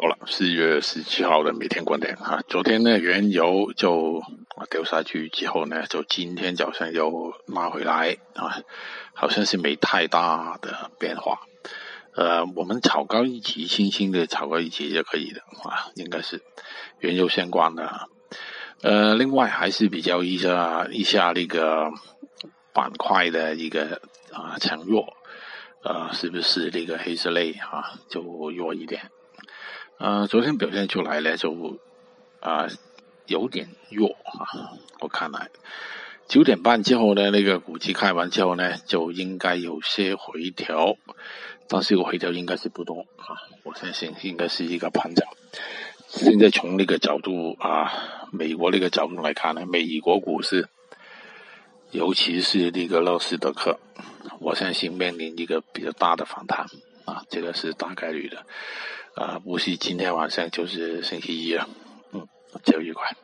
[0.00, 4.22] 好了，四月十七号的每天观点啊，昨天呢原油就
[4.70, 8.62] 掉下去之后呢，就今天早上又拉回来啊，
[9.12, 11.40] 好像是没太大的变化。
[12.14, 16.40] 呃，我们炒高一级，轻轻的炒高一级就可以了啊，应该是
[17.00, 18.08] 原油相关的。
[18.82, 21.90] 呃，另外还是比较一下一下那个
[22.72, 24.00] 板块的一个
[24.32, 25.12] 啊强弱，
[25.82, 29.10] 呃，是不是那个黑色类啊就弱一点？
[29.98, 31.76] 呃，昨天表现出来呢，就
[32.40, 32.68] 啊
[33.26, 34.78] 有点弱啊。
[35.00, 35.50] 我看来
[36.28, 40.96] 九点半之后呢，那个股期开完之后呢，就应该有些回调，
[41.68, 43.42] 但是我回调应该是不多啊。
[43.64, 45.26] 我相信应该是一个盘整。
[46.06, 47.92] 现在从那个角度啊，
[48.30, 50.68] 美国那个角度来看呢，美国股市，
[51.90, 53.80] 尤其是那个乐视德克，
[54.38, 56.66] 我相信面临一个比较大的反弹
[57.08, 58.44] 啊，这个是大概率的。
[59.14, 61.68] 啊，不是今天晚上就是星期一了，
[62.12, 62.28] 嗯，
[62.64, 63.16] 就愉快。